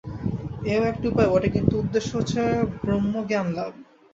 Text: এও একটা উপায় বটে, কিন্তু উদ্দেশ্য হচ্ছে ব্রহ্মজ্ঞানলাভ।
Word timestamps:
এও 0.65 0.81
একটা 0.91 1.05
উপায় 1.11 1.29
বটে, 1.31 1.49
কিন্তু 1.55 1.73
উদ্দেশ্য 1.81 2.09
হচ্ছে 2.17 2.41
ব্রহ্মজ্ঞানলাভ। 2.81 3.71